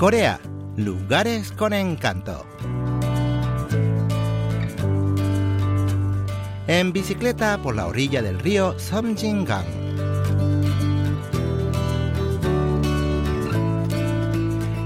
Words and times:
Corea, 0.00 0.40
lugares 0.78 1.52
con 1.52 1.74
encanto. 1.74 2.46
En 6.66 6.90
bicicleta 6.90 7.58
por 7.58 7.76
la 7.76 7.86
orilla 7.86 8.22
del 8.22 8.38
río 8.38 8.78
Somjingang. 8.78 9.66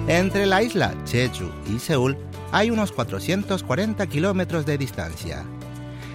Entre 0.08 0.46
la 0.46 0.64
isla 0.64 0.92
Jeju 1.06 1.48
y 1.72 1.78
Seúl 1.78 2.16
hay 2.50 2.72
unos 2.72 2.90
440 2.90 4.08
kilómetros 4.08 4.66
de 4.66 4.78
distancia. 4.78 5.44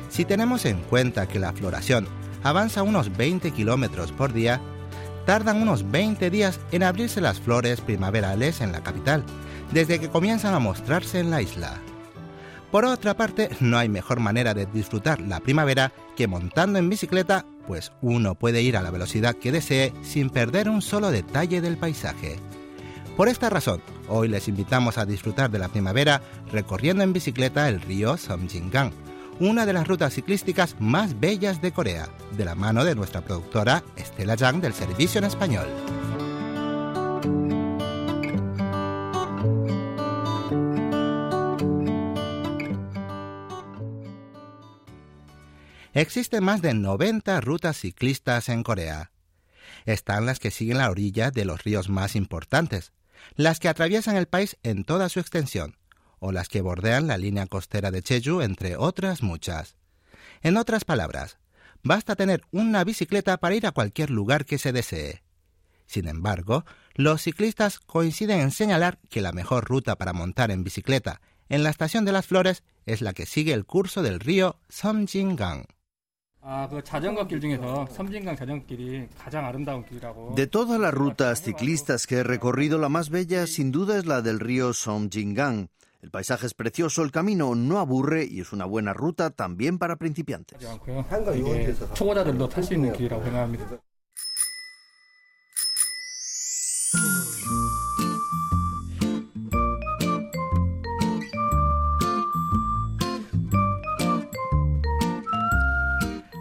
Si 0.10 0.26
tenemos 0.26 0.66
en 0.66 0.82
cuenta 0.82 1.26
que 1.26 1.40
la 1.40 1.54
floración 1.54 2.06
avanza 2.44 2.84
unos 2.84 3.16
20 3.16 3.52
kilómetros 3.52 4.12
por 4.12 4.34
día, 4.34 4.60
tardan 5.30 5.62
unos 5.62 5.92
20 5.92 6.32
días 6.32 6.60
en 6.72 6.82
abrirse 6.82 7.22
las 7.22 7.40
flores 7.40 7.82
primaverales 7.82 8.62
en 8.62 8.72
la 8.72 8.82
capital, 8.82 9.24
desde 9.72 10.00
que 10.00 10.10
comienzan 10.10 10.56
a 10.56 10.60
mostrarse 10.60 11.20
en 11.20 11.30
la 11.30 11.40
isla. 11.40 11.76
Por 12.72 12.84
otra 12.84 13.16
parte, 13.16 13.48
no 13.60 13.78
hay 13.78 13.90
mejor 13.90 14.20
manera 14.20 14.56
de 14.56 14.66
disfrutar 14.66 15.22
la 15.22 15.40
primavera 15.40 15.92
que 16.18 16.26
montando 16.26 16.80
en 16.80 16.90
bicicleta, 16.90 17.46
pues 17.68 17.92
uno 18.02 18.34
puede 18.34 18.64
ir 18.64 18.76
a 18.76 18.82
la 18.82 18.90
velocidad 18.90 19.36
que 19.36 19.52
desee 19.52 19.94
sin 20.02 20.32
perder 20.32 20.68
un 20.68 20.82
solo 20.82 21.12
detalle 21.12 21.62
del 21.62 21.78
paisaje. 21.78 22.38
Por 23.16 23.30
esta 23.30 23.52
razón, 23.52 23.84
hoy 24.08 24.30
les 24.30 24.48
invitamos 24.48 24.98
a 24.98 25.06
disfrutar 25.06 25.52
de 25.52 25.60
la 25.60 25.68
primavera 25.68 26.24
recorriendo 26.52 27.04
en 27.04 27.14
bicicleta 27.14 27.70
el 27.70 27.82
río 27.82 28.18
Somjingang, 28.18 28.94
una 29.40 29.66
de 29.66 29.74
las 29.74 29.88
rutas 29.88 30.14
ciclísticas 30.14 30.76
más 30.80 31.20
bellas 31.20 31.62
de 31.62 31.72
Corea, 31.72 32.10
de 32.36 32.46
la 32.46 32.56
mano 32.56 32.84
de 32.84 32.96
nuestra 32.96 33.22
productora 33.22 33.84
Estela 33.96 34.36
Yang 34.36 34.62
del 34.62 34.74
Servicio 34.74 35.20
en 35.20 35.26
Español. 35.26 35.68
Existen 45.94 46.44
más 46.44 46.62
de 46.62 46.74
90 46.74 47.42
rutas 47.42 47.78
ciclistas 47.78 48.50
en 48.50 48.64
Corea. 48.64 49.12
Están 49.86 50.26
las 50.26 50.40
que 50.40 50.52
siguen 50.52 50.78
la 50.78 50.90
orilla 50.90 51.32
de 51.32 51.46
los 51.46 51.64
ríos 51.64 51.90
más 51.90 52.16
importantes, 52.16 52.92
las 53.36 53.60
que 53.60 53.70
atraviesan 53.70 54.16
el 54.16 54.28
país 54.28 54.58
en 54.64 54.84
toda 54.84 55.10
su 55.10 55.20
extensión, 55.20 55.79
o 56.20 56.32
las 56.32 56.50
que 56.50 56.62
bordean 56.62 57.08
la 57.08 57.18
línea 57.18 57.48
costera 57.48 57.92
de 57.92 58.02
Jeju, 58.02 58.42
entre 58.42 58.78
otras 58.78 59.24
muchas. 59.24 59.76
En 60.42 60.58
otras 60.58 60.86
palabras, 60.86 61.38
basta 61.84 62.16
tener 62.16 62.44
una 62.52 62.84
bicicleta 62.84 63.38
para 63.38 63.56
ir 63.56 63.66
a 63.66 63.72
cualquier 63.72 64.10
lugar 64.10 64.46
que 64.46 64.58
se 64.58 64.72
desee. 64.72 65.24
Sin 65.86 66.08
embargo, 66.08 66.66
los 66.94 67.24
ciclistas 67.24 67.80
coinciden 67.80 68.42
en 68.42 68.52
señalar 68.52 69.00
que 69.10 69.22
la 69.22 69.32
mejor 69.32 69.66
ruta 69.66 69.96
para 69.96 70.14
montar 70.14 70.52
en 70.52 70.64
bicicleta 70.64 71.22
en 71.50 71.64
la 71.64 71.72
Estación 71.72 72.06
de 72.06 72.12
las 72.12 72.28
Flores 72.28 72.64
es 72.86 73.02
la 73.02 73.14
que 73.14 73.26
sigue 73.26 73.54
el 73.54 73.66
curso 73.66 74.04
del 74.04 74.20
río 74.20 74.60
Somjingang. 74.70 75.66
De 80.36 80.48
todas 80.48 80.80
las 80.80 80.94
rutas 80.94 81.42
ciclistas 81.42 82.08
que 82.08 82.16
he 82.16 82.24
recorrido, 82.24 82.78
la 82.78 82.90
más 82.90 83.10
bella 83.10 83.46
sin 83.46 83.72
duda 83.72 83.98
es 83.98 84.06
la 84.06 84.22
del 84.22 84.40
río 84.40 84.74
Somjingang. 84.74 85.70
El 86.02 86.12
paisaje 86.12 86.46
es 86.46 86.54
precioso, 86.54 87.04
el 87.04 87.12
camino 87.12 87.56
no 87.56 87.80
aburre 87.80 88.26
y 88.26 88.40
es 88.40 88.54
una 88.54 88.66
buena 88.66 88.94
ruta 88.94 89.32
también 89.32 89.78
para 89.78 89.98
principiantes. 89.98 90.58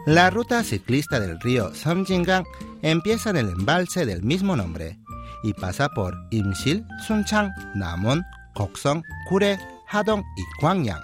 La 0.07 0.31
ruta 0.31 0.63
ciclista 0.63 1.21
del 1.21 1.39
río 1.41 1.75
Samjingang 1.75 2.45
empieza 2.83 3.29
en 3.31 3.37
el 3.37 3.51
embalse 3.51 4.07
del 4.07 4.23
mismo 4.23 4.57
nombre 4.57 4.99
y 5.43 5.53
pasa 5.53 5.89
por 5.91 6.17
Imsil, 6.31 6.87
Sunchang, 7.07 7.51
Namon, 7.75 8.25
Koksong, 8.55 9.03
Kure, 9.29 9.59
Hadong 9.87 10.25
y 10.37 10.43
Gwangyang, 10.59 11.03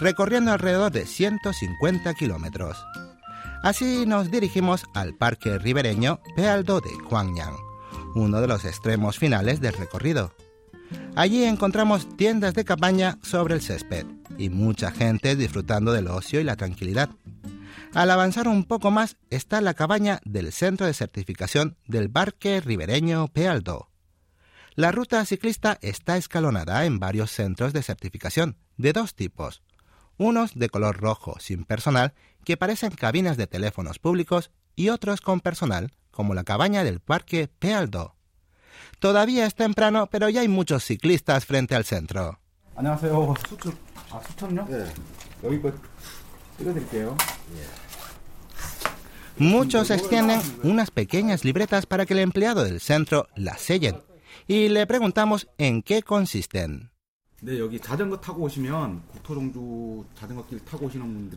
recorriendo 0.00 0.52
alrededor 0.52 0.90
de 0.90 1.06
150 1.06 2.12
kilómetros. 2.14 2.84
Así 3.62 4.04
nos 4.04 4.32
dirigimos 4.32 4.84
al 4.94 5.14
parque 5.14 5.58
ribereño 5.58 6.18
Pealdo 6.34 6.80
de 6.80 6.90
Gwangyang, 7.08 7.54
uno 8.16 8.40
de 8.40 8.48
los 8.48 8.64
extremos 8.64 9.16
finales 9.16 9.60
del 9.60 9.74
recorrido. 9.74 10.34
Allí 11.14 11.44
encontramos 11.44 12.16
tiendas 12.16 12.54
de 12.54 12.64
cabaña 12.64 13.18
sobre 13.22 13.54
el 13.54 13.62
césped 13.62 14.06
y 14.38 14.50
mucha 14.50 14.90
gente 14.90 15.36
disfrutando 15.36 15.92
del 15.92 16.08
ocio 16.08 16.40
y 16.40 16.44
la 16.44 16.56
tranquilidad. 16.56 17.10
Al 17.94 18.10
avanzar 18.10 18.48
un 18.48 18.64
poco 18.64 18.90
más 18.90 19.16
está 19.30 19.60
la 19.60 19.74
cabaña 19.74 20.20
del 20.24 20.50
Centro 20.50 20.86
de 20.86 20.94
Certificación 20.94 21.76
del 21.86 22.10
Parque 22.10 22.60
Ribereño 22.60 23.28
Pealdo. 23.28 23.91
La 24.74 24.90
ruta 24.90 25.22
ciclista 25.26 25.78
está 25.82 26.16
escalonada 26.16 26.86
en 26.86 26.98
varios 26.98 27.30
centros 27.30 27.74
de 27.74 27.82
certificación 27.82 28.56
de 28.78 28.94
dos 28.94 29.14
tipos. 29.14 29.62
Unos 30.16 30.54
de 30.54 30.70
color 30.70 30.98
rojo 30.98 31.36
sin 31.40 31.64
personal 31.64 32.14
que 32.44 32.56
parecen 32.56 32.92
cabinas 32.92 33.36
de 33.36 33.46
teléfonos 33.46 33.98
públicos 33.98 34.50
y 34.74 34.88
otros 34.88 35.20
con 35.20 35.40
personal 35.40 35.92
como 36.10 36.32
la 36.32 36.44
cabaña 36.44 36.84
del 36.84 37.00
Parque 37.00 37.50
Pealdo. 37.58 38.16
Todavía 38.98 39.44
es 39.46 39.54
temprano, 39.54 40.08
pero 40.10 40.30
ya 40.30 40.40
hay 40.40 40.48
muchos 40.48 40.84
ciclistas 40.84 41.44
frente 41.44 41.74
al 41.74 41.84
centro. 41.84 42.40
Muchos 49.36 49.90
extienden 49.90 50.40
unas 50.62 50.90
pequeñas 50.90 51.44
libretas 51.44 51.84
para 51.84 52.06
que 52.06 52.14
el 52.14 52.20
empleado 52.20 52.64
del 52.64 52.80
centro 52.80 53.28
las 53.34 53.60
sellen 53.60 53.96
y 54.46 54.68
le 54.68 54.86
preguntamos 54.86 55.48
en 55.58 55.82
qué 55.82 56.02
consisten. 56.02 56.92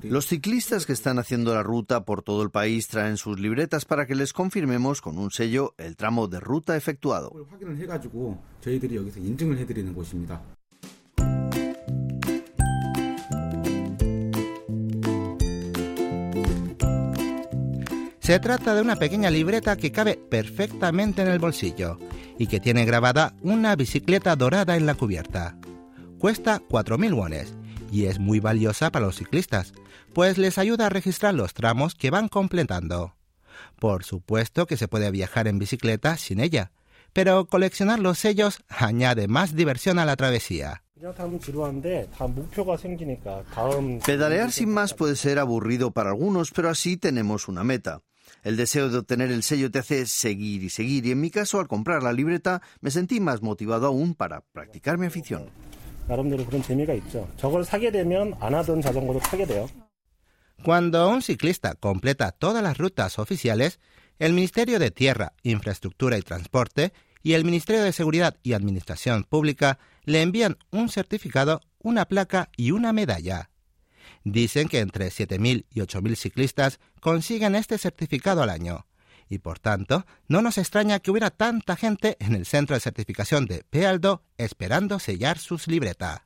Los 0.04 0.28
ciclistas 0.28 0.86
que 0.86 0.94
están 0.94 1.18
haciendo 1.18 1.56
la 1.56 1.64
ruta 1.64 2.06
por 2.06 2.22
todo 2.22 2.44
el 2.44 2.52
país 2.52 2.88
traen 2.88 3.18
sus 3.18 3.40
libretas 3.40 3.86
para 3.86 4.06
que 4.06 4.14
les 4.14 4.32
confirmemos 4.32 5.02
con 5.02 5.18
un 5.18 5.32
sello 5.32 5.74
el 5.80 5.96
tramo 5.96 6.28
de 6.28 6.40
ruta 6.40 6.78
efectuado. 6.78 7.34
Se 18.26 18.40
trata 18.40 18.74
de 18.74 18.82
una 18.82 18.96
pequeña 18.96 19.30
libreta 19.30 19.78
que 19.78 19.92
cabe 19.92 20.16
perfectamente 20.16 21.22
en 21.22 21.28
el 21.28 21.38
bolsillo 21.38 22.00
y 22.40 22.48
que 22.48 22.60
tiene 22.60 22.84
grabada 22.84 23.36
una 23.44 23.76
bicicleta 23.76 24.36
dorada 24.36 24.76
en 24.76 24.88
la 24.88 24.96
cubierta. 24.96 25.60
Cuesta 26.18 26.60
4.000 26.68 27.14
wones 27.14 27.54
y 27.92 28.06
es 28.06 28.18
muy 28.18 28.40
valiosa 28.40 28.90
para 28.90 29.06
los 29.06 29.18
ciclistas, 29.18 29.74
pues 30.12 30.40
les 30.40 30.58
ayuda 30.58 30.88
a 30.88 30.90
registrar 30.90 31.36
los 31.36 31.54
tramos 31.54 31.94
que 31.94 32.10
van 32.10 32.28
completando. 32.28 33.16
Por 33.80 34.04
supuesto 34.04 34.66
que 34.66 34.76
se 34.76 34.88
puede 34.88 35.12
viajar 35.12 35.48
en 35.48 35.60
bicicleta 35.60 36.18
sin 36.18 36.40
ella, 36.40 36.72
pero 37.14 37.46
coleccionar 37.46 38.00
los 38.00 38.18
sellos 38.18 38.58
añade 38.70 39.28
más 39.28 39.56
diversión 39.56 40.00
a 40.00 40.06
la 40.06 40.16
travesía. 40.16 40.82
Pedalear 44.04 44.52
sin 44.52 44.70
más 44.70 44.94
puede 44.96 45.16
ser 45.16 45.38
aburrido 45.38 45.92
para 45.92 46.10
algunos, 46.10 46.50
pero 46.50 46.70
así 46.70 46.98
tenemos 46.98 47.48
una 47.48 47.64
meta. 47.64 48.02
El 48.44 48.58
deseo 48.58 48.90
de 48.90 49.00
obtener 49.00 49.32
el 49.32 49.44
sello 49.44 49.72
te 49.72 49.80
hace 49.80 50.06
seguir 50.06 50.64
y 50.64 50.70
seguir 50.70 51.06
y 51.06 51.12
en 51.12 51.22
mi 51.22 51.32
caso 51.32 51.60
al 51.60 51.68
comprar 51.68 52.04
la 52.04 52.14
libreta 52.14 52.62
me 52.82 52.92
sentí 52.92 53.20
más 53.20 53.42
motivado 53.42 53.88
aún 53.88 54.14
para 54.14 54.42
practicar 54.42 54.98
mi 54.98 55.08
afición. 55.08 55.46
Cuando 60.64 61.10
un 61.10 61.22
ciclista 61.22 61.74
completa 61.76 62.32
todas 62.32 62.64
las 62.64 62.78
rutas 62.78 63.20
oficiales, 63.20 63.80
el 64.20 64.34
Ministerio 64.34 64.80
de 64.80 64.92
Tierra, 64.92 65.34
Infraestructura 65.44 66.18
y 66.18 66.22
Transporte 66.22 66.94
y 67.24 67.34
el 67.34 67.44
Ministerio 67.44 67.84
de 67.84 67.92
Seguridad 67.92 68.38
y 68.44 68.54
Administración 68.54 69.24
Pública 69.24 69.80
le 70.04 70.22
envían 70.22 70.58
un 70.72 70.90
certificado, 70.90 71.62
una 71.80 72.06
placa 72.06 72.50
y 72.56 72.72
una 72.72 72.94
medalla. 72.94 73.50
Dicen 74.26 74.68
que 74.68 74.80
entre 74.80 75.10
7.000 75.10 75.66
y 75.72 75.80
8.000 75.82 76.16
ciclistas 76.16 76.80
consiguen 77.00 77.56
este 77.56 77.78
certificado 77.78 78.42
al 78.42 78.50
año. 78.50 78.88
Y 79.30 79.38
por 79.38 79.60
tanto, 79.60 80.06
no 80.28 80.42
nos 80.42 80.58
extraña 80.58 81.00
que 81.00 81.12
hubiera 81.12 81.30
tanta 81.30 81.76
gente 81.76 82.18
en 82.20 82.36
el 82.36 82.48
centro 82.48 82.76
de 82.76 82.80
certificación 82.80 83.46
de 83.46 83.64
Pealdo 83.70 84.24
esperando 84.38 84.98
sellar 84.98 85.38
sus 85.38 85.68
libretas. 85.68 86.22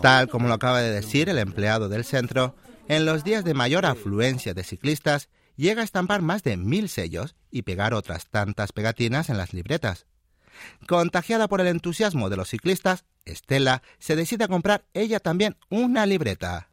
Tal 0.00 0.28
como 0.28 0.48
lo 0.48 0.54
acaba 0.54 0.80
de 0.80 0.90
decir 0.92 1.28
el 1.28 1.38
empleado 1.38 1.88
del 1.88 2.04
centro, 2.04 2.54
en 2.86 3.04
los 3.04 3.24
días 3.24 3.44
de 3.44 3.54
mayor 3.54 3.84
afluencia 3.84 4.54
de 4.54 4.62
ciclistas 4.62 5.28
llega 5.56 5.82
a 5.82 5.84
estampar 5.84 6.22
más 6.22 6.44
de 6.44 6.56
mil 6.56 6.88
sellos 6.88 7.34
y 7.50 7.62
pegar 7.62 7.94
otras 7.94 8.28
tantas 8.28 8.70
pegatinas 8.70 9.28
en 9.28 9.38
las 9.38 9.52
libretas. 9.52 10.06
Contagiada 10.86 11.48
por 11.48 11.60
el 11.60 11.66
entusiasmo 11.66 12.28
de 12.28 12.36
los 12.36 12.48
ciclistas, 12.48 13.04
Estela 13.24 13.82
se 13.98 14.16
decide 14.16 14.44
a 14.44 14.48
comprar 14.48 14.84
ella 14.94 15.20
también 15.20 15.56
una 15.68 16.06
libreta. 16.06 16.68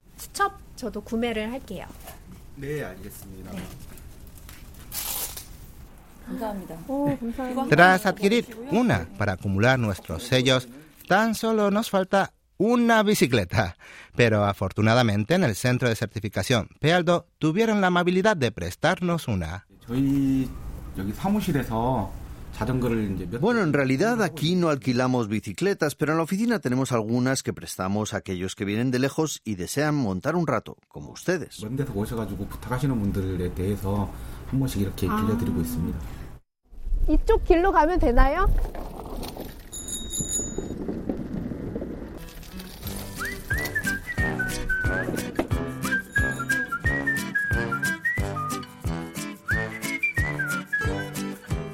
Tras 7.69 8.05
adquirir 8.05 8.57
una 8.71 9.07
para 9.17 9.33
acumular 9.33 9.77
nuestros 9.79 10.23
sellos, 10.23 10.67
tan 11.07 11.35
solo 11.35 11.71
nos 11.71 11.89
falta 11.89 12.33
una 12.57 13.03
bicicleta. 13.03 13.75
Pero 14.15 14.45
afortunadamente 14.45 15.35
en 15.35 15.43
el 15.43 15.55
centro 15.55 15.89
de 15.89 15.95
certificación 15.95 16.69
Pealdo 16.79 17.27
tuvieron 17.39 17.81
la 17.81 17.87
amabilidad 17.87 18.37
de 18.37 18.51
prestarnos 18.51 19.27
una. 19.27 19.65
Bueno, 23.39 23.61
en 23.61 23.73
realidad 23.73 24.21
aquí 24.21 24.55
no 24.55 24.69
alquilamos 24.69 25.27
bicicletas, 25.27 25.95
pero 25.95 26.13
en 26.13 26.17
la 26.17 26.23
oficina 26.23 26.59
tenemos 26.59 26.91
algunas 26.91 27.43
que 27.43 27.53
prestamos 27.53 28.13
a 28.13 28.17
aquellos 28.17 28.55
que 28.55 28.65
vienen 28.65 28.91
de 28.91 28.99
lejos 28.99 29.41
y 29.43 29.55
desean 29.55 29.95
montar 29.95 30.35
un 30.35 30.47
rato, 30.47 30.77
como 30.87 31.11
ustedes. 31.11 31.59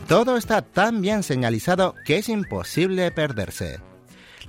Todo 0.10 0.38
está 0.38 0.64
tan 0.64 1.02
bien 1.02 1.22
señalizado 1.22 1.94
que 2.04 2.18
es 2.18 2.30
imposible 2.30 3.12
perderse. 3.12 3.80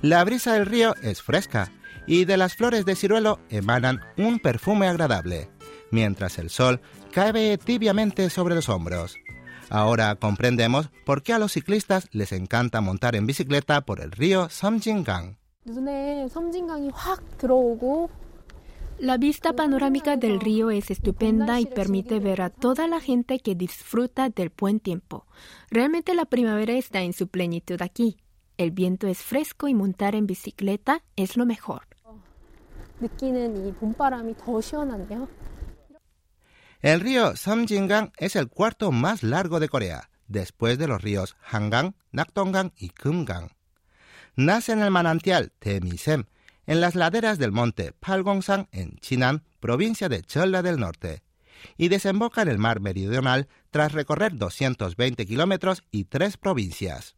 La 0.01 0.23
brisa 0.23 0.53
del 0.53 0.65
río 0.65 0.95
es 1.03 1.21
fresca 1.21 1.71
y 2.07 2.25
de 2.25 2.35
las 2.35 2.55
flores 2.55 2.83
de 2.83 2.95
ciruelo 2.95 3.39
emanan 3.51 3.99
un 4.17 4.39
perfume 4.39 4.87
agradable, 4.87 5.51
mientras 5.91 6.39
el 6.39 6.49
sol 6.49 6.81
cae 7.11 7.59
tibiamente 7.59 8.31
sobre 8.31 8.55
los 8.55 8.69
hombros. 8.69 9.17
Ahora 9.69 10.15
comprendemos 10.15 10.89
por 11.05 11.21
qué 11.21 11.33
a 11.33 11.37
los 11.37 11.51
ciclistas 11.51 12.07
les 12.11 12.31
encanta 12.31 12.81
montar 12.81 13.15
en 13.15 13.27
bicicleta 13.27 13.81
por 13.81 14.01
el 14.01 14.11
río 14.11 14.49
Samjingang. 14.49 15.37
La 19.01 19.17
vista 19.17 19.53
panorámica 19.53 20.15
del 20.15 20.39
río 20.39 20.69
es 20.69 20.91
estupenda 20.91 21.59
y 21.59 21.65
permite 21.65 22.19
ver 22.19 22.43
a 22.43 22.51
toda 22.51 22.87
la 22.87 22.99
gente 22.99 23.39
que 23.39 23.55
disfruta 23.55 24.29
del 24.29 24.51
buen 24.55 24.79
tiempo. 24.79 25.25
Realmente 25.71 26.13
la 26.13 26.25
primavera 26.25 26.73
está 26.73 27.01
en 27.01 27.13
su 27.13 27.27
plenitud 27.27 27.81
aquí. 27.81 28.17
El 28.57 28.69
viento 28.69 29.07
es 29.07 29.17
fresco 29.17 29.67
y 29.67 29.73
montar 29.73 30.13
en 30.13 30.27
bicicleta 30.27 31.01
es 31.15 31.35
lo 31.35 31.47
mejor. 31.47 31.87
El 36.81 36.99
río 36.99 37.35
Samjingang 37.35 38.11
es 38.17 38.35
el 38.35 38.49
cuarto 38.49 38.91
más 38.91 39.23
largo 39.23 39.59
de 39.59 39.67
Corea, 39.67 40.11
después 40.27 40.77
de 40.77 40.87
los 40.87 41.01
ríos 41.01 41.35
Hangang, 41.49 41.95
Nakdongang 42.11 42.71
y 42.77 42.89
Kumgang. 42.89 43.49
Nace 44.35 44.73
en 44.73 44.83
el 44.83 44.91
manantial 44.91 45.51
Temisem, 45.57 46.25
en 46.71 46.79
las 46.79 46.95
laderas 46.95 47.37
del 47.37 47.51
monte 47.51 47.91
Palgongsang 47.99 48.69
en 48.71 48.95
Chinan, 49.01 49.43
provincia 49.59 50.07
de 50.07 50.21
Cholla 50.21 50.61
del 50.61 50.79
Norte, 50.79 51.21
y 51.77 51.89
desemboca 51.89 52.43
en 52.43 52.47
el 52.47 52.59
mar 52.59 52.79
meridional 52.79 53.49
tras 53.71 53.91
recorrer 53.91 54.37
220 54.37 55.25
kilómetros 55.25 55.83
y 55.91 56.05
tres 56.05 56.37
provincias. 56.37 57.13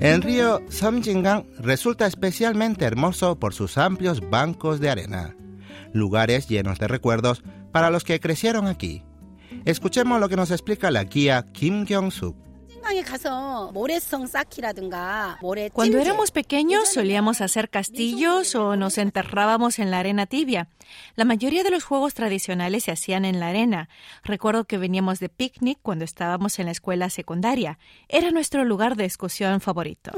El 0.00 0.22
río 0.22 0.62
Samjingang 0.68 1.46
resulta 1.60 2.08
especialmente 2.08 2.86
hermoso 2.86 3.38
por 3.38 3.54
sus 3.54 3.78
amplios 3.78 4.28
bancos 4.30 4.80
de 4.80 4.90
arena, 4.90 5.36
lugares 5.92 6.48
llenos 6.48 6.80
de 6.80 6.88
recuerdos 6.88 7.44
para 7.70 7.90
los 7.90 8.02
que 8.02 8.18
crecieron 8.18 8.66
aquí. 8.66 9.04
Escuchemos 9.64 10.18
lo 10.18 10.28
que 10.28 10.36
nos 10.36 10.50
explica 10.50 10.90
la 10.90 11.04
guía 11.04 11.46
Kim 11.52 11.84
Kyung-suk. 11.86 12.36
Cuando 15.72 15.98
éramos 15.98 16.30
pequeños 16.32 16.88
solíamos 16.88 17.40
hacer 17.40 17.70
castillos 17.70 18.56
o 18.56 18.74
nos 18.74 18.98
enterrábamos 18.98 19.78
en 19.78 19.92
la 19.92 20.00
arena 20.00 20.26
tibia. 20.26 20.68
La 21.14 21.24
mayoría 21.24 21.62
de 21.62 21.70
los 21.70 21.84
juegos 21.84 22.14
tradicionales 22.14 22.84
se 22.84 22.90
hacían 22.90 23.24
en 23.24 23.38
la 23.38 23.48
arena. 23.48 23.88
Recuerdo 24.24 24.64
que 24.64 24.78
veníamos 24.78 25.20
de 25.20 25.28
picnic 25.28 25.78
cuando 25.80 26.04
estábamos 26.04 26.58
en 26.58 26.66
la 26.66 26.72
escuela 26.72 27.08
secundaria. 27.08 27.78
Era 28.08 28.32
nuestro 28.32 28.64
lugar 28.64 28.96
de 28.96 29.04
excursión 29.04 29.60
favorito. 29.60 30.10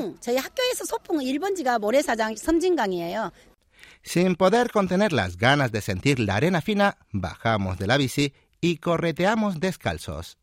Sin 4.02 4.36
poder 4.36 4.70
contener 4.70 5.12
las 5.12 5.36
ganas 5.36 5.70
de 5.70 5.80
sentir 5.82 6.18
la 6.18 6.36
arena 6.36 6.62
fina, 6.62 6.96
bajamos 7.10 7.78
de 7.78 7.86
la 7.86 7.98
bici 7.98 8.32
y 8.64 8.78
correteamos 8.78 9.60
descalzos. 9.60 10.38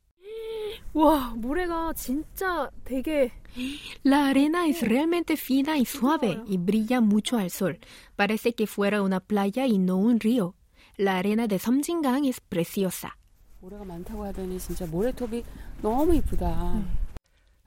La 4.03 4.27
arena 4.27 4.68
es 4.68 4.81
realmente 4.81 5.38
fina 5.38 5.77
y 5.79 5.85
suave 5.85 6.39
y 6.47 6.57
brilla 6.57 7.01
mucho 7.01 7.38
al 7.38 7.50
sol. 7.50 7.79
Parece 8.15 8.53
que 8.53 8.68
fuera 8.68 9.01
una 9.01 9.21
playa 9.21 9.65
y 9.65 9.79
no 9.79 9.97
un 9.97 10.19
río. 10.19 10.53
La 10.97 11.18
arena 11.18 11.47
de 11.47 11.57
Samjingang 11.57 12.25
es 12.25 12.41
preciosa. 12.41 13.18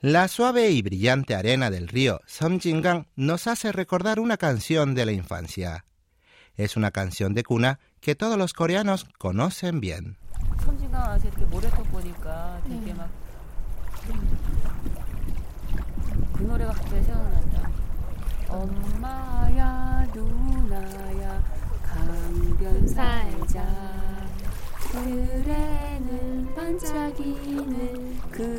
La 0.00 0.28
suave 0.28 0.70
y 0.70 0.82
brillante 0.82 1.34
arena 1.34 1.70
del 1.70 1.88
río 1.88 2.20
Samjingang 2.26 3.08
nos 3.16 3.48
hace 3.48 3.72
recordar 3.72 4.20
una 4.20 4.36
canción 4.36 4.94
de 4.94 5.06
la 5.06 5.12
infancia. 5.12 5.84
Es 6.54 6.76
una 6.76 6.92
canción 6.92 7.34
de 7.34 7.42
cuna 7.42 7.80
que 8.00 8.14
todos 8.14 8.38
los 8.38 8.52
coreanos 8.52 9.06
conocen 9.18 9.80
bien. 9.80 10.16
섬진가 10.64 10.98
와서 10.98 11.28
이렇게 11.28 11.44
모래톱 11.44 11.90
보니까 11.90 12.60
되게 12.64 12.92
네. 12.92 12.94
막그 12.94 13.12
노래가 16.42 16.72
갑자기 16.72 17.02
생각난다. 17.02 17.70
엄마야 18.48 20.06
누나야 20.14 21.42
강변 21.82 22.88
살자. 22.88 23.64
그래는 24.92 26.54
반짝이는 26.54 28.20
그 28.30 28.53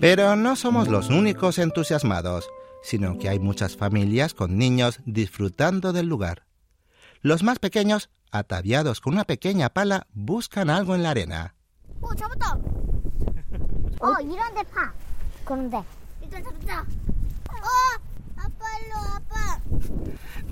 Pero 0.00 0.34
no 0.34 0.56
somos 0.56 0.88
los 0.88 1.10
únicos 1.10 1.58
entusiasmados, 1.58 2.48
sino 2.82 3.18
que 3.18 3.28
hay 3.28 3.38
muchas 3.38 3.76
familias 3.76 4.32
con 4.32 4.56
niños 4.56 5.00
disfrutando 5.04 5.92
del 5.92 6.06
lugar. 6.06 6.46
Los 7.20 7.42
más 7.42 7.58
pequeños, 7.58 8.08
ataviados 8.30 9.00
con 9.00 9.12
una 9.12 9.24
pequeña 9.24 9.68
pala, 9.68 10.06
buscan 10.14 10.70
algo 10.70 10.94
en 10.94 11.02
la 11.02 11.10
arena. 11.10 11.54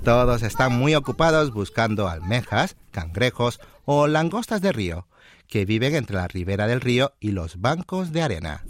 Todos 0.03 0.43
están 0.43 0.77
muy 0.77 0.93
ocupados 0.93 1.51
buscando 1.51 2.07
almejas, 2.07 2.75
cangrejos 2.91 3.59
o 3.85 4.07
langostas 4.07 4.61
de 4.61 4.71
río, 4.71 5.07
que 5.49 5.65
viven 5.65 5.95
entre 5.95 6.15
la 6.15 6.27
ribera 6.27 6.67
del 6.67 6.79
río 6.79 7.13
y 7.19 7.31
los 7.31 7.59
bancos 7.59 8.11
de 8.13 8.21
arena. 8.21 8.63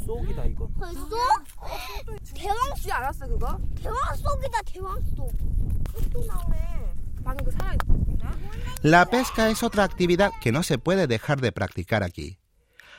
La 8.81 9.05
pesca 9.05 9.49
es 9.49 9.61
otra 9.61 9.83
actividad 9.83 10.31
que 10.41 10.53
no 10.53 10.63
se 10.63 10.77
puede 10.77 11.05
dejar 11.05 11.41
de 11.41 11.51
practicar 11.51 12.01
aquí. 12.01 12.39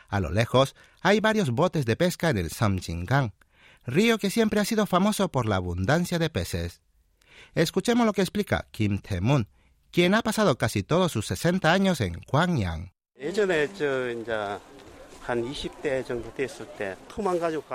A 0.08 0.20
lo 0.20 0.30
lejos 0.30 0.76
hay 1.00 1.20
varios 1.20 1.50
botes 1.50 1.86
de 1.86 1.96
pesca 1.96 2.28
en 2.28 2.36
el 2.36 2.50
Samjingang, 2.50 3.32
río 3.86 4.18
que 4.18 4.30
siempre 4.30 4.60
ha 4.60 4.64
sido 4.66 4.84
famoso 4.84 5.30
por 5.30 5.46
la 5.46 5.56
abundancia 5.56 6.18
de 6.18 6.28
peces. 6.28 6.82
Escuchemos 7.54 8.04
lo 8.04 8.12
que 8.12 8.20
explica 8.20 8.68
Kim 8.72 8.98
Tae-moon, 8.98 9.48
quien 9.90 10.14
ha 10.14 10.22
pasado 10.22 10.58
casi 10.58 10.82
todos 10.82 11.12
sus 11.12 11.26
60 11.26 11.72
años 11.72 12.02
en 12.02 12.20
Gwangyang. 12.30 12.92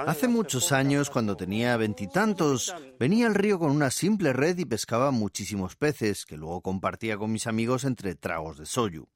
Hace 0.07 0.27
muchos 0.27 0.71
años, 0.71 1.11
cuando 1.11 1.37
tenía 1.37 1.77
veintitantos, 1.77 2.75
venía 2.99 3.27
al 3.27 3.35
río 3.35 3.59
con 3.59 3.69
una 3.69 3.91
simple 3.91 4.33
red 4.33 4.57
y 4.57 4.65
pescaba 4.65 5.11
muchísimos 5.11 5.75
peces, 5.75 6.25
que 6.25 6.35
luego 6.35 6.61
compartía 6.61 7.15
con 7.17 7.31
mis 7.31 7.45
amigos 7.45 7.83
entre 7.83 8.15
tragos 8.15 8.57
de 8.57 8.65
soyu. 8.65 9.07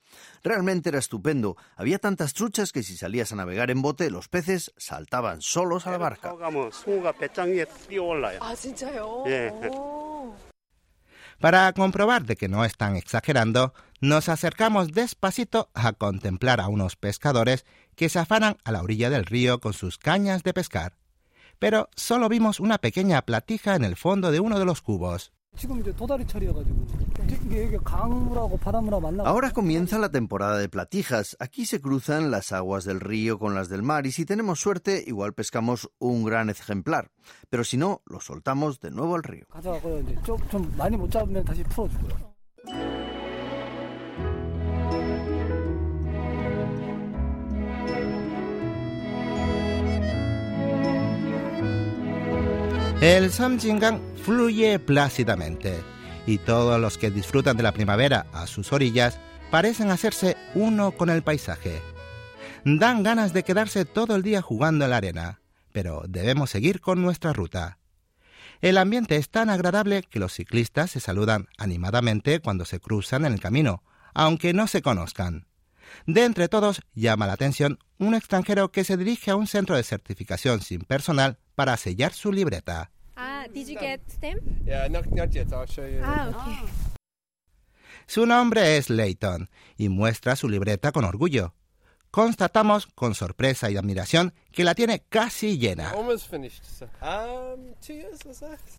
Realmente 0.43 0.89
era 0.89 0.99
estupendo. 0.99 1.57
Había 1.75 1.97
tantas 1.97 2.35
truchas 2.35 2.71
que 2.71 2.83
si 2.83 2.95
salías 2.95 3.31
a 3.31 3.35
navegar 3.35 3.71
en 3.71 3.81
bote, 3.81 4.11
los 4.11 4.27
peces 4.27 4.71
saltaban 4.77 5.41
solos 5.41 5.87
a 5.87 5.91
la 5.91 5.97
barca. 5.97 6.35
Para 11.39 11.71
comprobar 11.71 12.25
de 12.25 12.35
que 12.35 12.49
no 12.49 12.65
están 12.65 12.97
exagerando, 12.97 13.73
nos 14.01 14.27
acercamos 14.27 14.91
despacito 14.91 15.69
a 15.73 15.93
contemplar 15.93 16.59
a 16.59 16.67
unos 16.67 16.97
pescadores 16.97 17.65
que 17.95 18.09
se 18.09 18.19
afanan 18.19 18.57
a 18.65 18.73
la 18.73 18.81
orilla 18.81 19.09
del 19.09 19.25
río 19.25 19.61
con 19.61 19.71
sus 19.71 19.97
cañas 19.97 20.43
de 20.43 20.53
pescar. 20.53 20.97
Pero 21.57 21.89
solo 21.95 22.27
vimos 22.27 22.59
una 22.59 22.77
pequeña 22.77 23.21
platija 23.21 23.75
en 23.75 23.85
el 23.85 23.95
fondo 23.95 24.31
de 24.31 24.41
uno 24.41 24.59
de 24.59 24.65
los 24.65 24.81
cubos. 24.81 25.31
Ahora 29.25 29.51
comienza 29.51 29.99
la 29.99 30.09
temporada 30.09 30.57
de 30.57 30.69
platijas. 30.69 31.35
Aquí 31.39 31.65
se 31.65 31.81
cruzan 31.81 32.31
las 32.31 32.51
aguas 32.51 32.85
del 32.85 32.99
río 32.99 33.39
con 33.39 33.55
las 33.55 33.69
del 33.69 33.83
mar 33.83 34.05
y 34.05 34.11
si 34.11 34.25
tenemos 34.25 34.59
suerte 34.59 35.03
igual 35.05 35.33
pescamos 35.33 35.89
un 35.99 36.23
gran 36.23 36.49
ejemplar. 36.49 37.11
Pero 37.49 37.63
si 37.63 37.77
no, 37.77 38.01
lo 38.05 38.21
soltamos 38.21 38.79
de 38.79 38.91
nuevo 38.91 39.15
al 39.15 39.23
río. 39.23 39.45
El 53.01 53.31
Samjingang 53.31 54.01
fluye 54.25 54.77
plácidamente 54.77 55.81
y 56.27 56.37
todos 56.37 56.81
los 56.81 56.97
que 56.97 57.09
disfrutan 57.09 57.55
de 57.55 57.63
la 57.63 57.71
primavera 57.71 58.25
a 58.33 58.45
sus 58.45 58.73
orillas 58.73 59.17
parecen 59.49 59.89
hacerse 59.89 60.35
uno 60.53 60.91
con 60.91 61.09
el 61.09 61.23
paisaje. 61.23 61.81
Dan 62.65 63.03
ganas 63.03 63.31
de 63.31 63.43
quedarse 63.43 63.85
todo 63.85 64.17
el 64.17 64.21
día 64.21 64.41
jugando 64.41 64.83
en 64.83 64.91
la 64.91 64.97
arena, 64.97 65.39
pero 65.71 66.03
debemos 66.09 66.49
seguir 66.49 66.81
con 66.81 67.01
nuestra 67.01 67.31
ruta. 67.31 67.77
El 68.59 68.77
ambiente 68.77 69.15
es 69.15 69.29
tan 69.29 69.49
agradable 69.49 70.03
que 70.03 70.19
los 70.19 70.33
ciclistas 70.33 70.91
se 70.91 70.99
saludan 70.99 71.47
animadamente 71.57 72.41
cuando 72.41 72.65
se 72.65 72.81
cruzan 72.81 73.23
en 73.23 73.31
el 73.31 73.39
camino, 73.39 73.81
aunque 74.13 74.51
no 74.53 74.67
se 74.67 74.81
conozcan. 74.81 75.47
De 76.05 76.25
entre 76.25 76.49
todos 76.49 76.81
llama 76.93 77.27
la 77.27 77.33
atención 77.33 77.79
un 77.97 78.13
extranjero 78.13 78.73
que 78.73 78.83
se 78.83 78.97
dirige 78.97 79.31
a 79.31 79.37
un 79.37 79.47
centro 79.47 79.77
de 79.77 79.83
certificación 79.83 80.59
sin 80.61 80.81
personal 80.81 81.39
para 81.59 81.75
sellar 81.75 82.13
su 82.13 82.31
libreta. 82.31 82.89
Ah, 83.17 83.45
did 83.53 83.67
you 83.67 83.77
get 83.77 83.99
stem? 84.09 84.39
Yeah, 84.65 84.87
not, 84.87 85.05
not 85.07 85.29
yet. 85.33 85.51
I'll 85.51 85.67
show 85.67 85.85
you. 85.85 85.99
Ah, 86.01 86.29
okay. 86.29 86.69
Su 88.07 88.25
nombre 88.25 88.77
es 88.77 88.89
Leighton 88.89 89.49
y 89.75 89.89
muestra 89.89 90.37
su 90.37 90.47
libreta 90.47 90.93
con 90.93 91.03
orgullo. 91.03 91.53
Constatamos 92.11 92.87
con 92.95 93.13
sorpresa 93.13 93.69
y 93.69 93.75
admiración 93.75 94.33
que 94.53 94.63
la 94.63 94.73
tiene 94.73 95.03
casi 95.09 95.57
llena. 95.57 95.89
Almost 95.89 96.29
finished. 96.29 96.63
So, 96.63 96.85
um, 97.01 97.73
two 97.85 97.95
years. 97.95 98.21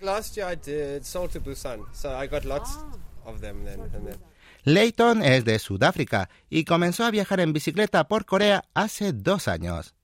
Last 0.01 0.39
year 0.39 0.51
I 0.51 0.57
did 0.57 1.05
Seoul 1.05 1.29
to 1.29 1.41
Busan, 1.43 1.85
so 1.93 2.19
I 2.19 2.27
got 2.29 2.47
lots 2.47 2.79
of 3.27 3.43
them 3.43 3.63
then. 3.67 3.81
And 3.95 4.07
then. 4.07 4.19
Leighton 4.65 5.23
es 5.23 5.45
de 5.45 5.59
Sudáfrica 5.59 6.31
y 6.49 6.65
comenzó 6.65 7.05
a 7.05 7.11
viajar 7.11 7.41
en 7.41 7.53
bicicleta 7.53 8.09
por 8.09 8.25
Corea 8.25 8.65
hace 8.73 9.13
dos 9.13 9.49
años. 9.49 9.95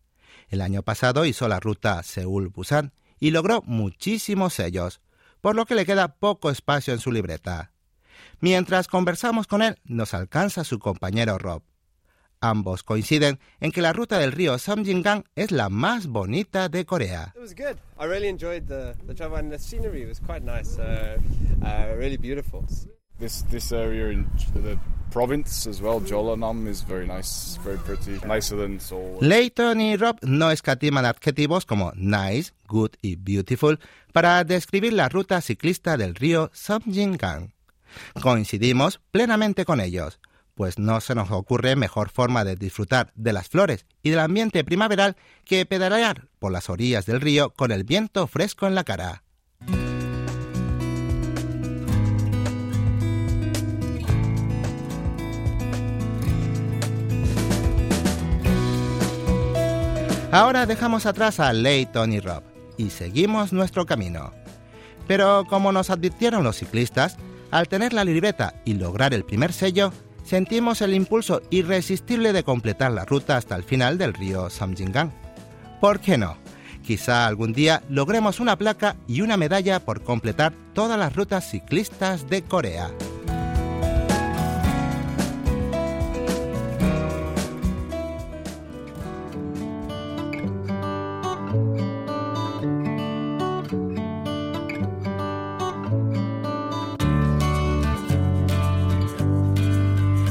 El 0.49 0.61
año 0.61 0.83
pasado 0.83 1.25
hizo 1.25 1.49
la 1.49 1.61
ruta 1.61 2.03
Seúl-Busan 2.03 2.93
y 3.19 3.31
logró 3.31 3.63
muchísimos 3.63 4.55
sellos, 4.55 5.01
por 5.41 5.57
lo 5.57 5.67
que 5.67 5.75
le 5.75 5.87
queda 5.87 6.17
poco 6.17 6.51
espacio 6.51 6.93
en 6.93 7.01
su 7.01 7.11
libreta. 7.13 7.73
Mientras 8.41 8.87
conversamos 8.87 9.47
con 9.47 9.63
él, 9.63 9.79
nos 9.85 10.15
alcanza 10.15 10.65
su 10.65 10.79
compañero 10.79 11.39
Rob. 11.39 11.63
Ambos 12.41 12.83
coinciden 12.83 13.39
en 13.61 13.73
que 13.73 13.81
la 13.81 13.93
ruta 13.93 14.19
del 14.19 14.33
río 14.33 14.59
Samjingang 14.59 15.25
es 15.35 15.51
la 15.51 15.69
más 15.71 16.07
bonita 16.07 16.69
de 16.69 16.85
Corea. 16.85 17.33
It 17.35 17.41
was 17.41 17.55
good. 17.55 17.79
I 17.99 18.05
really 18.05 18.29
enjoyed 18.29 18.67
the, 18.67 18.95
the 19.07 19.15
travel 19.15 19.39
and 19.39 19.51
the 19.51 19.59
scenery 19.59 20.05
was 20.05 20.21
quite 20.21 20.45
nice. 20.45 20.79
Uh, 20.79 21.19
uh, 21.63 21.95
really 21.97 22.19
beautiful. 22.19 22.65
This 23.19 23.43
this 23.51 23.73
area 23.73 24.11
in 24.11 24.27
the 24.53 24.79
province 25.11 25.67
as 25.69 25.81
well, 25.81 26.01
Jeollanam, 26.01 26.69
is 26.69 26.83
very 26.83 27.07
nice, 27.07 27.59
very 27.65 27.79
pretty, 27.79 28.19
nicer 28.27 28.57
than 28.57 28.81
Seoul. 28.81 29.19
Leighton 29.21 29.81
y 29.81 29.97
Rob 29.97 30.19
no 30.23 30.51
escatiman 30.51 31.05
adjetivos 31.05 31.65
como 31.65 31.93
nice, 31.97 32.53
good 32.69 32.91
y 33.03 33.17
beautiful 33.17 33.79
para 34.13 34.45
describir 34.45 34.93
la 34.93 35.09
ruta 35.09 35.41
ciclista 35.41 35.97
del 35.97 36.15
río 36.15 36.51
Samjingang. 36.53 37.53
Coincidimos 38.21 39.01
plenamente 39.11 39.65
con 39.65 39.81
ellos, 39.81 40.21
pues 40.55 40.79
no 40.79 41.01
se 41.01 41.15
nos 41.15 41.31
ocurre 41.31 41.77
mejor 41.77 42.09
forma 42.09 42.45
de 42.45 42.57
disfrutar 42.57 43.13
de 43.15 43.33
las 43.33 43.49
flores 43.49 43.87
y 44.03 44.11
del 44.11 44.21
ambiente 44.21 44.65
primaveral 44.65 45.17
que 45.45 45.67
pedalear 45.67 46.29
por 46.39 46.51
las 46.51 46.71
orillas 46.71 47.07
del 47.07 47.21
río 47.21 47.51
con 47.51 47.73
el 47.73 47.85
viento 47.85 48.27
fresco 48.27 48.67
en 48.67 48.75
la 48.75 48.85
cara. 48.85 49.23
Ahora 60.33 60.67
dejamos 60.67 61.07
atrás 61.07 61.41
a 61.41 61.53
Leighton 61.53 62.13
y 62.13 62.21
Rob 62.21 62.43
y 62.77 62.91
seguimos 62.91 63.53
nuestro 63.53 63.87
camino. 63.87 64.33
Pero 65.07 65.45
como 65.49 65.73
nos 65.73 65.91
advirtieron 65.91 66.43
los 66.43 66.57
ciclistas, 66.57 67.17
al 67.51 67.69
tener 67.69 67.93
la 67.93 68.05
libreta 68.05 68.61
y 68.65 68.75
lograr 68.75 69.15
el 69.15 69.25
primer 69.25 69.53
sello, 69.53 69.93
sentimos 70.25 70.83
el 70.83 70.95
impulso 70.95 71.43
irresistible 71.51 72.33
de 72.33 72.43
completar 72.43 72.91
la 72.91 73.05
ruta 73.05 73.37
hasta 73.37 73.55
el 73.55 73.63
final 73.63 73.99
del 73.99 74.15
río 74.15 74.51
Samjingang. 74.51 75.13
¿Por 75.81 76.01
qué 76.01 76.19
no? 76.19 76.37
Quizá 76.85 77.27
algún 77.27 77.53
día 77.53 77.83
logremos 77.89 78.41
una 78.41 78.57
placa 78.57 78.97
y 79.07 79.21
una 79.21 79.37
medalla 79.37 79.81
por 79.81 80.03
completar 80.03 80.53
todas 80.75 80.99
las 80.99 81.15
rutas 81.15 81.49
ciclistas 81.49 82.29
de 82.29 82.43
Corea. 82.43 82.91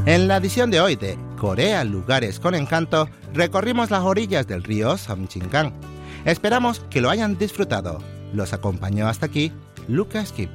En 0.06 0.28
la 0.28 0.38
edición 0.38 0.70
de 0.70 0.80
hoy 0.80 0.96
de 0.96 1.18
Corea 1.36 1.84
Lugares 1.84 2.40
con 2.40 2.54
Encanto, 2.54 3.10
recorrimos 3.34 3.90
las 3.90 4.04
orillas 4.04 4.46
del 4.46 4.64
río 4.64 4.98
Samjingang. 4.98 5.74
Esperamos 6.26 6.80
que 6.92 7.02
lo 7.02 7.10
hayan 7.10 7.40
disfrutado. 7.40 8.04
Los 8.32 8.54
acompañó 8.54 9.08
hasta 9.08 9.26
aquí 9.26 9.52
Lucas 9.88 10.32
Kip. 10.32 10.52